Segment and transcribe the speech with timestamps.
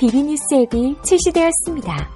[0.00, 2.08] 비비뉴스 앱이 출시되었습니다.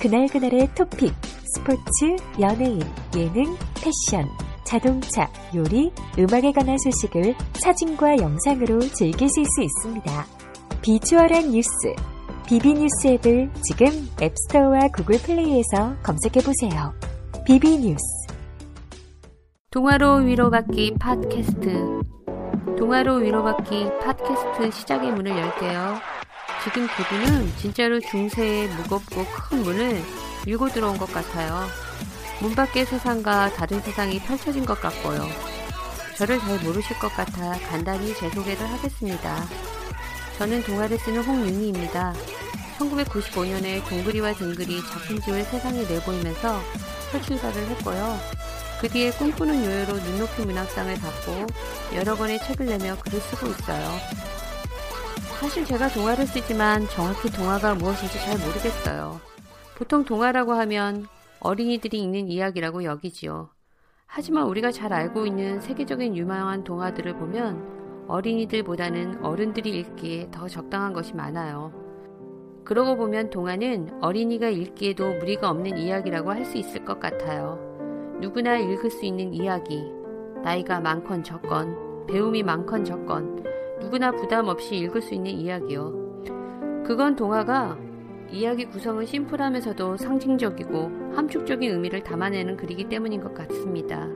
[0.00, 1.12] 그날그날의 토픽,
[1.54, 2.80] 스포츠, 연예인,
[3.14, 4.26] 예능, 패션,
[4.64, 10.26] 자동차, 요리, 음악에 관한 소식을 사진과 영상으로 즐기실 수 있습니다.
[10.80, 11.68] 비주얼한 뉴스,
[12.46, 16.94] 비비뉴스 앱을 지금 앱스토어와 구글 플레이에서 검색해보세요.
[17.44, 18.02] 비비뉴스
[19.70, 22.00] 동화로 위로받기 팟캐스트
[22.78, 26.15] 동화로 위로받기 팟캐스트 시작의 문을 열게요.
[26.66, 30.02] 지금 그분은 진짜로 중세의 무겁고 큰 문을
[30.46, 31.68] 밀고 들어온 것 같아요.
[32.40, 35.28] 문 밖의 세상과 다른 세상이 펼쳐진 것 같고요.
[36.18, 39.46] 저를 잘 모르실 것 같아 간단히 제 소개를 하겠습니다.
[40.38, 42.14] 저는 동화를 쓰는 홍윤희입니다.
[42.80, 46.60] 1995년에 동그리와 댕그리 작품집을 세상에 내보이면서
[47.12, 48.18] 설출가를 했고요.
[48.80, 51.46] 그 뒤에 꿈꾸는 요요로 눈높이 문학상을 받고
[51.94, 54.00] 여러 권의 책을 내며 글을 쓰고 있어요.
[55.40, 59.20] 사실 제가 동화를 쓰지만 정확히 동화가 무엇인지 잘 모르겠어요.
[59.76, 61.06] 보통 동화라고 하면
[61.40, 63.50] 어린이들이 읽는 이야기라고 여기지요.
[64.06, 71.14] 하지만 우리가 잘 알고 있는 세계적인 유명한 동화들을 보면 어린이들보다는 어른들이 읽기에 더 적당한 것이
[71.14, 71.72] 많아요.
[72.64, 77.58] 그러고 보면 동화는 어린이가 읽기에도 무리가 없는 이야기라고 할 수 있을 것 같아요.
[78.20, 79.84] 누구나 읽을 수 있는 이야기,
[80.42, 83.44] 나이가 많건 적건, 배움이 많건 적건,
[83.80, 86.82] 누구나 부담 없이 읽을 수 있는 이야기요.
[86.86, 87.78] 그건 동화가
[88.30, 94.08] 이야기 구성은 심플하면서도 상징적이고 함축적인 의미를 담아내는 글이기 때문인 것 같습니다.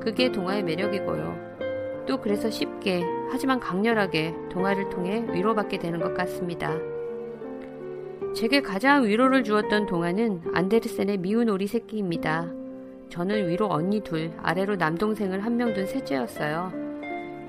[0.00, 1.52] 그게 동화의 매력이고요.
[2.06, 6.76] 또 그래서 쉽게 하지만 강렬하게 동화를 통해 위로받게 되는 것 같습니다.
[8.34, 12.50] 제게 가장 위로를 주었던 동화는 안데르센의 미운 오리 새끼입니다.
[13.10, 16.91] 저는 위로 언니 둘, 아래로 남동생을 한 명 둔 셋째였어요.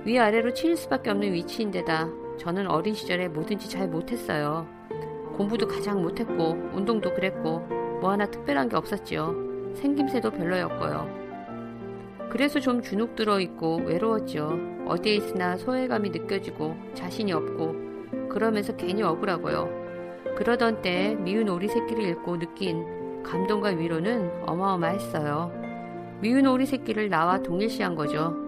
[0.05, 4.67] 위아래로 치일 수밖에 없는 위치인데다 저는 어린 시절에 뭐든지 잘 못했어요.
[5.37, 7.59] 공부도 가장 못했고 운동도 그랬고
[8.01, 9.73] 뭐 하나 특별한 게 없었지요.
[9.75, 11.23] 생김새도 별로였고요.
[12.29, 14.85] 그래서 좀 주눅 들어 있고 외로웠지요.
[14.87, 19.83] 어디에 있으나 소외감이 느껴지고 자신이 없고 그러면서 괜히 억울하고요.
[20.35, 26.19] 그러던 때에 미운 오리 새끼를 읽고 느낀 감동과 위로는 어마어마했어요.
[26.19, 28.42] 미운 오리 새끼를 나와 동일시한 거죠.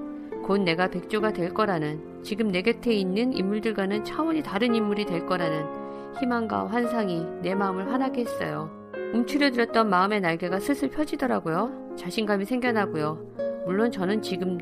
[0.45, 5.65] 곧 내가 백조가 될 거라는 지금 내 곁에 있는 인물들과는 차원이 다른 인물이 될 거라는
[6.19, 8.69] 희망과 환상이 내 마음을 환하게 했어요.
[9.13, 11.95] 움츠려들었던 마음의 날개가 슬슬 펴지더라고요.
[11.97, 13.63] 자신감이 생겨나고요.
[13.65, 14.59] 물론 저는 지금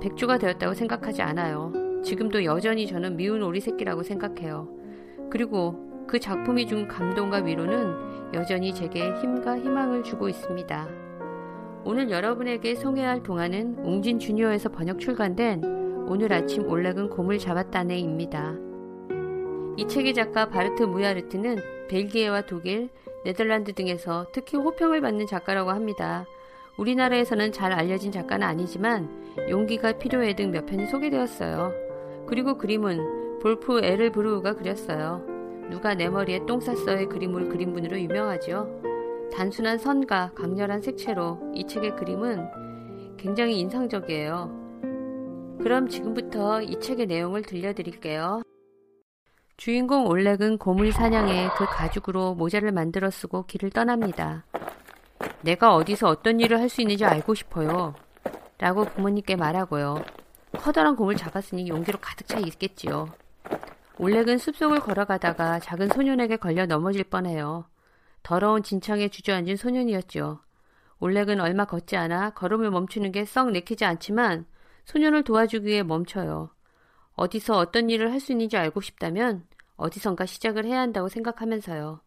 [0.00, 1.72] 백조가 되었다고 생각하지 않아요.
[2.04, 4.68] 지금도 여전히 저는 미운 오리 새끼라고 생각해요.
[5.28, 11.05] 그리고 그 작품이 준 감동과 위로는 여전히 제게 힘과 희망을 주고 있습니다.
[11.86, 15.62] 오늘 여러분에게 소개할 동화는 웅진 주니어에서 번역 출간된
[16.08, 18.56] 오늘 아침 올렉은 곰을 잡았다네입니다.
[19.76, 22.88] 이 책의 작가 바르트 무야르트는 벨기에와 독일,
[23.24, 26.26] 네덜란드 등에서 특히 호평을 받는 작가라고 합니다.
[26.76, 29.08] 우리나라에서는 잘 알려진 작가는 아니지만
[29.48, 31.72] 용기가 필요해 등 몇 편이 소개되었어요.
[32.26, 35.22] 그리고 그림은 볼프 에르브루가 그렸어요.
[35.70, 38.95] 누가 내 머리에 똥 쌌어의 그림을 그린 분으로 유명하지요.
[39.34, 44.66] 단순한 선과 강렬한 색채로 이 책의 그림은 굉장히 인상적이에요.
[45.60, 48.42] 그럼 지금부터 이 책의 내용을 들려드릴게요.
[49.56, 54.44] 주인공 올렉은 고물 사냥에 그 가죽으로 모자를 만들어 쓰고 길을 떠납니다.
[55.40, 57.94] 내가 어디서 어떤 일을 할 수 있는지 알고 싶어요.
[58.58, 60.04] 라고 부모님께 말하고요.
[60.58, 63.08] 커다란 곰을 잡았으니 용기로 가득 차 있겠지요.
[63.98, 67.64] 올렉은 숲속을 걸어가다가 작은 소년에게 걸려 넘어질 뻔해요.
[68.26, 70.40] 더러운 진창에 주저앉은 소년이었죠.
[70.98, 74.46] 올렉은 얼마 걷지 않아 걸음을 멈추는 게 썩 내키지 않지만
[74.84, 76.50] 소년을 도와주기 위해 멈춰요.
[77.14, 79.46] 어디서 어떤 일을 할 수 있는지 알고 싶다면
[79.76, 82.00] 어디선가 시작을 해야 한다고 생각하면서요.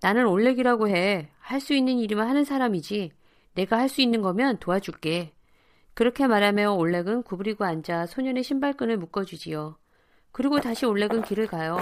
[0.00, 1.28] 나는 올렉이라고 해.
[1.40, 3.12] 할 수 있는 일이면 하는 사람이지.
[3.54, 5.34] 내가 할 수 있는 거면 도와줄게.
[5.92, 9.76] 그렇게 말하며 올렉은 구부리고 앉아 소년의 신발끈을 묶어주지요.
[10.32, 11.76] 그리고 다시 올렉은 길을 가요.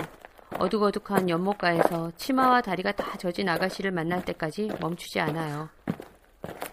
[0.58, 5.68] 어둑어둑한 연못가에서 치마와 다리가 다 젖은 아가씨를 만날 때까지 멈추지 않아요.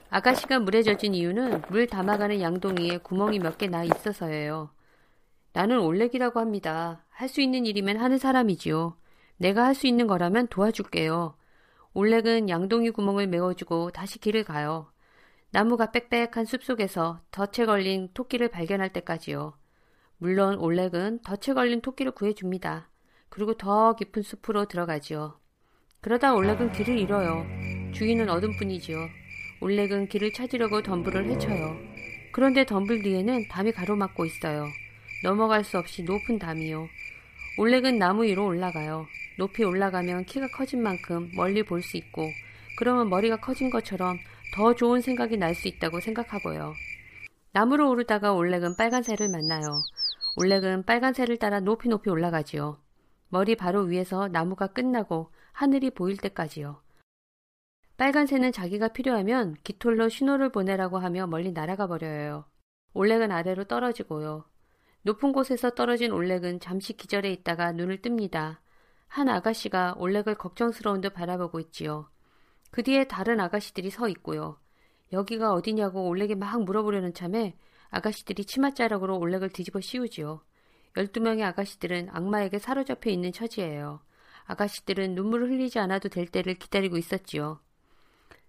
[0.09, 4.71] 아가씨가 물에 젖은 이유는 물 담아가는 양동이에 구멍이 몇 개 나 있어서예요.
[5.53, 7.03] 나는 올렉이라고 합니다.
[7.09, 8.95] 할 수 있는 일이면 하는 사람이지요.
[9.37, 11.35] 내가 할 수 있는 거라면 도와줄게요.
[11.93, 14.91] 올렉은 양동이 구멍을 메워주고 다시 길을 가요.
[15.51, 19.53] 나무가 빽빽한 숲속에서 덫에 걸린 토끼를 발견할 때까지요.
[20.17, 22.89] 물론 올렉은 덫에 걸린 토끼를 구해줍니다.
[23.29, 25.39] 그리고 더 깊은 숲으로 들어가지요.
[26.01, 27.45] 그러다 올렉은 길을 잃어요.
[27.93, 28.97] 주인은 어둠뿐이지요.
[29.61, 31.75] 올렉은 길을 찾으려고 덤불을 헤쳐요.
[32.31, 34.65] 그런데 덤불 뒤에는 담이 가로막고 있어요.
[35.23, 36.87] 넘어갈 수 없이 높은 담이요.
[37.57, 39.05] 올렉은 나무 위로 올라가요.
[39.37, 42.29] 높이 올라가면 키가 커진 만큼 멀리 볼 수 있고,
[42.77, 44.17] 그러면 머리가 커진 것처럼
[44.53, 46.73] 더 좋은 생각이 날 수 있다고 생각하고요.
[47.51, 49.81] 나무로 오르다가 올렉은 빨간 새를 만나요.
[50.37, 52.77] 올렉은 빨간 새를 따라 높이 높이 올라가지요.
[53.29, 56.81] 머리 바로 위에서 나무가 끝나고 하늘이 보일 때까지요.
[57.95, 62.45] 빨간 새는 자기가 필요하면 깃털로 신호를 보내라고 하며 멀리 날아가 버려요.
[62.93, 64.45] 올렉은 아래로 떨어지고요.
[65.03, 68.57] 높은 곳에서 떨어진 올렉은 잠시 기절해 있다가 눈을 뜹니다.
[69.07, 72.09] 한 아가씨가 올렉을 걱정스러운 듯 바라보고 있지요.
[72.71, 74.59] 그 뒤에 다른 아가씨들이 서 있고요.
[75.11, 77.55] 여기가 어디냐고 올렉에 막 물어보려는 참에
[77.89, 80.41] 아가씨들이 치맛자락으로 올렉을 뒤집어 씌우지요.
[80.95, 84.01] 12명의 아가씨들은 악마에게 사로잡혀 있는 처지예요.
[84.45, 87.59] 아가씨들은 눈물을 흘리지 않아도 될 때를 기다리고 있었지요.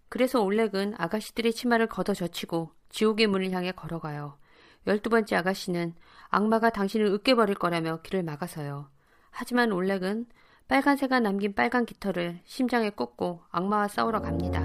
[0.09, 4.39] 그래서 올렉은 아가씨들의 치마를 걷어 젖히고 지옥의 문을 향해 걸어가요.
[4.87, 5.95] 열두 번째 아가씨는
[6.29, 8.89] 악마가 당신을 으깨버릴 거라며 길을 막아서요.
[9.31, 10.27] 하지만 올렉은
[10.69, 14.61] 빨간새가 남긴 빨간 깃털을 심장에 꽂고 악마와 싸우러 갑니다.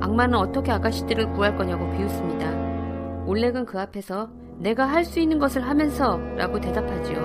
[0.00, 3.26] 악마는 어떻게 아가씨들을 구할 거냐고 비웃습니다.
[3.26, 4.30] 올렉은 그 앞에서
[4.62, 7.18] 내가 할 수 있는 것을 하면서 라고 대답하지요.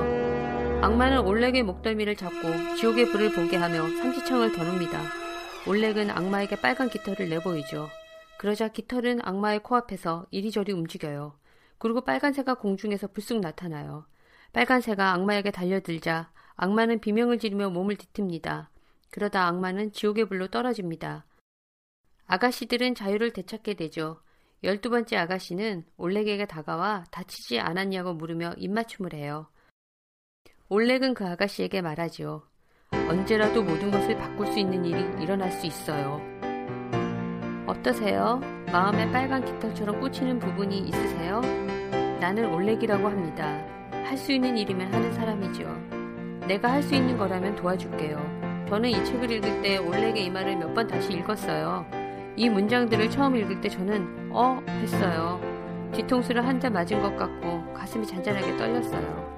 [0.81, 4.99] 악마는 올렉의 목덜미를 잡고 지옥의 불을 보게 하며 삼지창을 겨눕니다.
[5.67, 7.89] 올렉은 악마에게 빨간 깃털을 내보이죠.
[8.39, 11.37] 그러자 깃털은 악마의 코앞에서 이리저리 움직여요.
[11.77, 14.07] 그리고 빨간 새가 공중에서 불쑥 나타나요.
[14.51, 18.67] 빨간 새가 악마에게 달려들자 악마는 비명을 지르며 몸을 뒤틉니다.
[19.11, 21.25] 그러다 악마는 지옥의 불로 떨어집니다.
[22.25, 24.21] 아가씨들은 자유를 되찾게 되죠.
[24.63, 29.47] 열두 번째 아가씨는 올렉에게 다가와 다치지 않았냐고 물으며 입맞춤을 해요.
[30.69, 32.43] 올렉은 그 아가씨에게 말하지요.
[33.09, 36.19] 언제라도 모든 것을 바꿀 수 있는 일이 일어날 수 있어요.
[37.67, 38.39] 어떠세요?
[38.71, 41.41] 마음에 빨간 깃털처럼 꽂히는 부분이 있으세요?
[42.19, 43.63] 나는 올렉이라고 합니다.
[43.91, 46.47] 할 수 있는 일이면 하는 사람이죠.
[46.47, 48.65] 내가 할 수 있는 거라면 도와줄게요.
[48.69, 51.85] 저는 이 책을 읽을 때 올렉의 이 말을 몇 번 다시 읽었어요.
[52.37, 55.41] 이 문장들을 처음 읽을 때 저는 어 했어요.
[55.93, 59.37] 뒤통수를 한 대 맞은 것 같고 가슴이 잔잔하게 떨렸어요.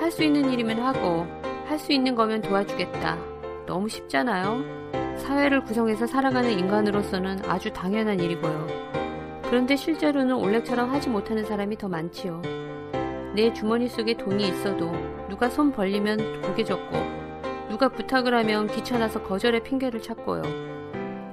[0.00, 1.26] 할 수 있는 일이면 하고
[1.66, 3.18] 할 수 있는 거면 도와주겠다.
[3.66, 4.62] 너무 쉽잖아요.
[5.18, 8.66] 사회를 구성해서 살아가는 인간으로서는 아주 당연한 일이고요.
[9.44, 12.40] 그런데 실제로는 올렉처럼 하지 못하는 사람이 더 많지요.
[13.34, 14.92] 내 주머니 속에 돈이 있어도
[15.28, 16.96] 누가 손 벌리면 고개 젓고
[17.68, 20.42] 누가 부탁을 하면 귀찮아서 거절의 핑계를 찾고요.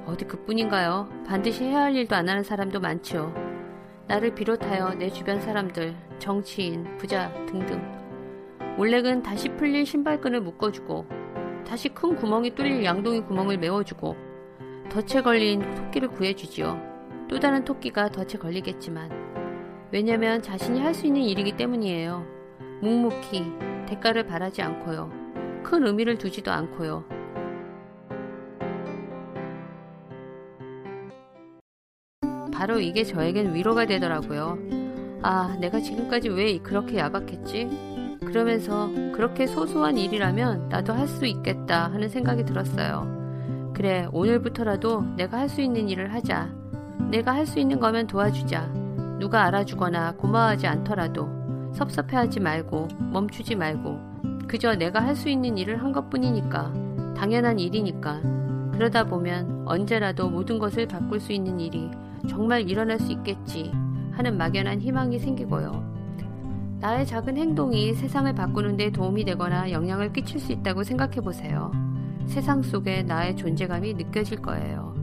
[0.05, 1.09] 어디 그뿐인가요?
[1.27, 3.33] 반드시 해야 할 일도 안 하는 사람도 많지요.
[4.07, 7.81] 나를 비롯하여 내 주변 사람들, 정치인, 부자 등등.
[8.77, 11.07] 올렉은 다시 풀릴 신발끈을 묶어주고
[11.65, 14.15] 다시 큰 구멍이 뚫릴 양동이 구멍을 메워주고
[14.89, 17.25] 덫에 걸린 토끼를 구해주지요.
[17.27, 19.09] 또 다른 토끼가 덫에 걸리겠지만
[19.91, 22.25] 왜냐면 자신이 할 수 있는 일이기 때문이에요.
[22.81, 23.43] 묵묵히
[23.87, 25.09] 대가를 바라지 않고요.
[25.63, 27.05] 큰 의미를 두지도 않고요.
[32.55, 34.57] 바로 이게 저에겐 위로가 되더라고요.
[35.21, 38.17] 아, 내가 지금까지 왜 그렇게 야박했지?
[38.25, 43.71] 그러면서 그렇게 소소한 일이라면 나도 할 수 있겠다 하는 생각이 들었어요.
[43.73, 46.49] 그래, 오늘부터라도 내가 할 수 있는 일을 하자.
[47.11, 48.71] 내가 할 수 있는 거면 도와주자.
[49.19, 51.29] 누가 알아주거나 고마워하지 않더라도
[51.73, 53.99] 섭섭해하지 말고 멈추지 말고
[54.47, 56.73] 그저 내가 할 수 있는 일을 한 것뿐이니까
[57.17, 58.21] 당연한 일이니까
[58.73, 61.89] 그러다 보면 언제라도 모든 것을 바꿀 수 있는 일이
[62.27, 63.71] 정말 일어날 수 있겠지
[64.11, 65.95] 하는 막연한 희망이 생기고요.
[66.79, 71.71] 나의 작은 행동이 세상을 바꾸는 데 도움이 되거나 영향을 끼칠 수 있다고 생각해 보세요.
[72.25, 74.94] 세상 속에 나의 존재감이 느껴질 거예요.